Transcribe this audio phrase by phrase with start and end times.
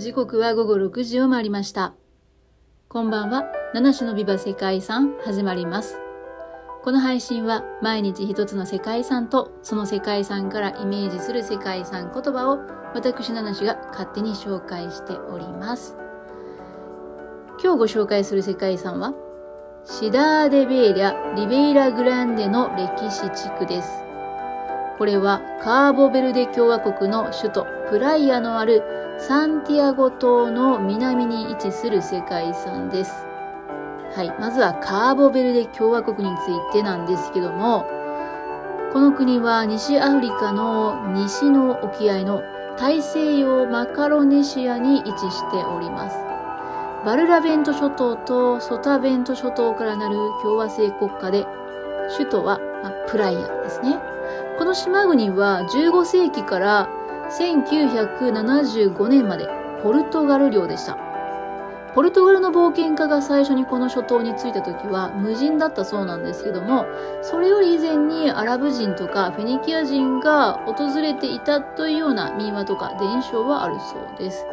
[0.00, 1.92] 時刻は午後6時を回りました。
[2.88, 3.44] こんばんは。
[3.74, 6.00] 七種のビバ世界遺産始まります。
[6.82, 12.60] この配信は毎日一つの世界遺産とその世界遺産からイメージする世界遺産言葉を
[12.94, 15.98] 私七種が勝手に紹介しております。
[17.62, 19.12] 今日ご紹介する世界遺産は
[19.84, 24.02] シダーデベーリャ・リベイラ・グランデの歴史地区です。
[24.96, 28.82] これはカーボベルデ共和国の首都プライアのある
[29.28, 33.12] サンティアゴ島の南に位置する世界遺産です。
[34.16, 34.34] はい。
[34.40, 37.84] まずはカーボベルデ共和国についてなんですけども、
[38.94, 42.42] この国は西アフリカの西の沖合の
[42.78, 46.16] 大西洋マカロネシアに位置しております。
[47.04, 51.46] バルラベント諸島とソタベント諸島からなる共和制国家で、
[52.16, 53.98] 首都は、まプライアですね。
[54.58, 56.88] この島国は15世紀から
[57.38, 59.48] 1975年まで
[59.82, 60.98] ポルトガル領でした。
[61.94, 66.86] ポルトガルの冒険家が最初にこの諸島に着いた時は無人だったそうなんですけども、
[67.20, 74.46] それより以前にアラブ人とかフェニキア人が訪れていたというような民話とか伝承はあるそうです。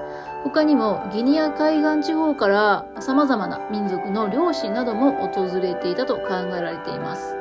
[0.43, 7.35] 他にもギニア海岸地方から様々な民族の漁師なども訪れていたと考えられています。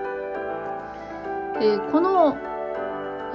[1.58, 2.36] えー、この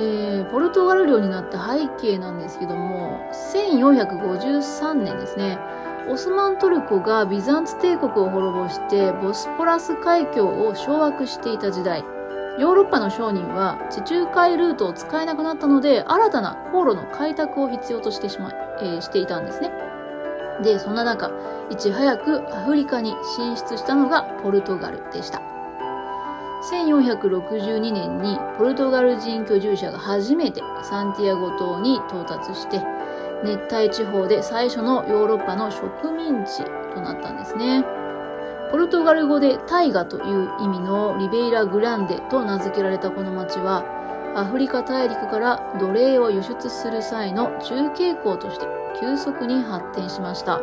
[0.02, 3.20] えー、ポルトガル領になった背景なんですけども、
[3.54, 5.60] 1453年ですね、
[6.10, 12.04] オスマントルコがビザンツ帝国を滅ぼしてボスポラス海峡を掌握していた時代、
[12.60, 19.72] ヨーロッパの商人は地中海ルートを使えなくなったので、新たな航路の開拓を必要としてしま、えー、していたんですね。
[20.64, 21.32] で、そんな中、
[21.70, 25.51] いち早くアフリカに進出したのがポルトガルでした。
[26.62, 32.82] 1462年にポルトガル人居住者が初めてサンティアゴ島に到達して
[33.44, 36.64] 熱帯地方で最初のヨーロッパの植民地
[36.94, 37.84] となったんですね。
[38.72, 43.84] ポルトガル語で大河という意味のリベイラ・グランデと名付けられたこの町は
[44.34, 48.66] アフリカ大陸から奴隷を輸出する際の中継港として
[49.00, 50.62] 急速に発展しました。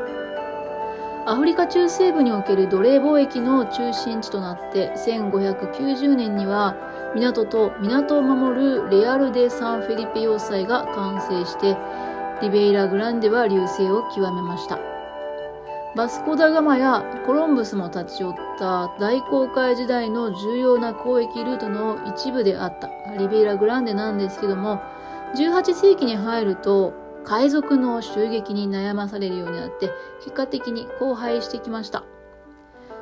[1.28, 6.74] アフリカ中西部における奴隷貿易の中心地となって1590年には
[7.14, 11.76] 港と港を守るレアル・デ・サンフェリペ要塞が完成して
[12.40, 14.78] リベイラ・グランデは流星を極めました。
[15.94, 22.88] バスコ・ダ・ガマやコロンブスも立ち寄った大航海時代の重要な交易ルートの一部であった。
[23.18, 24.80] リベイラ・グランデなんですけども
[25.36, 26.94] 18世紀に入ると
[27.28, 29.90] 海賊の襲撃に悩まされるようになって、
[30.20, 32.04] 結果的に荒廃してきました。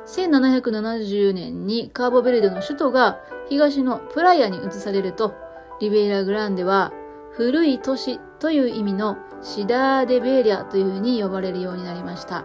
[0.05, 5.33] 1770年にカーボベルデの首都が東のプライアに移されると、
[5.79, 6.91] リベイラ・グランデは
[7.31, 12.43] 古い都市という意味のシダーデ・ベーリャという風に呼ばれるようになりました。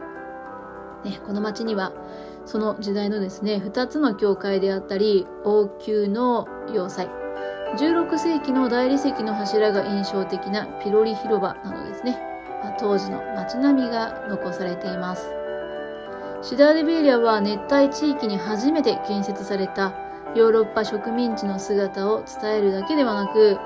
[1.05, 1.93] ね、この町には
[2.47, 7.09] その時代のですね、二つの教会であったり、王宮の要塞、
[7.77, 12.19] 16世紀の大理石の柱が印象的なピロリ広場などですね、
[12.63, 15.33] まあ、当時の街並みが残されています。
[16.43, 19.95] シダーデベーリアは熱帯地域に初めて建設された
[20.35, 23.59] ヨーロッパ植民地の姿を伝えるだけではなく、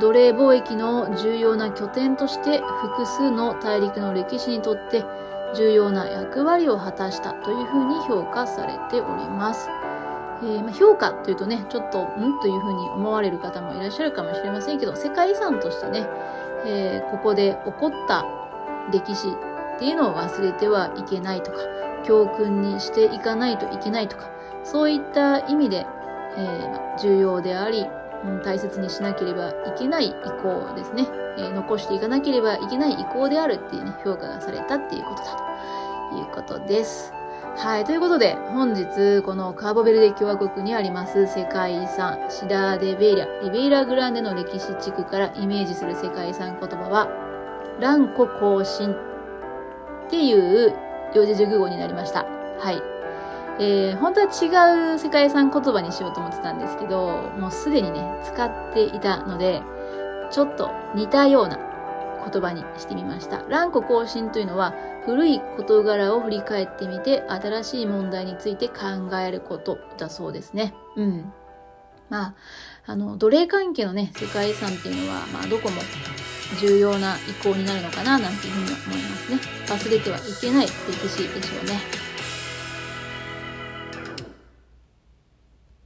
[0.00, 5.04] 奴隷貿易の重要な拠点として複数の大陸の歴史にとって
[5.54, 9.70] 重要な役割を果たしたというふうに評価されております。
[10.42, 16.06] えー、ま、評価というとね、ちょっと、んというふうに思われる方もいらっしゃるかもしれませんけど、世界遺産としてね、
[16.64, 18.24] えー、ここで起こった
[18.92, 21.58] 歴史っていうのを忘れてはいけないとか、
[22.04, 24.30] 教訓にしていかないといけないとか、
[24.64, 25.86] そういった意味で、
[26.36, 27.86] えー、重要であり、
[28.24, 31.06] うん、大切にしなければいけない意向ですね、
[31.38, 35.36] えー、残していかなければいけない意向であるっていうね、評価がされたっていうことだ
[36.10, 37.17] ということです。
[37.58, 37.84] はい。
[37.84, 47.08] ということで、本日、このカーボベルデ共和国にあります世界遺産、シダーデベイリャ、リベイラグランデの歴史地区からイメージする世界遺産言葉は、
[47.80, 48.96] 乱古行進っ
[50.08, 50.72] ていう
[51.12, 52.26] 四字熟語になりました。
[52.60, 52.80] はい。
[53.58, 57.08] えー、本当は違う世界遺産言葉にしようと思ってたんですけど、
[57.40, 59.62] もうすでにね、使っていたので、
[60.30, 61.58] ちょっと似たような
[62.30, 63.42] 言葉にしてみました。
[63.48, 68.74] 乱古更新というのは古い事柄を振り返ってみて新しい問題について考
[69.18, 70.74] えることだそうですね。
[70.96, 71.32] うん。
[72.08, 72.34] まあ、
[72.86, 75.76] あの、奴隷関係のね、世界遺産っていうのは、まあ、どこも
[76.60, 79.38] 重要な意向になるのかな、なんていうふうに思いますね。
[79.66, 80.72] 忘れてはいけない歴
[81.08, 82.07] 史でしょうね。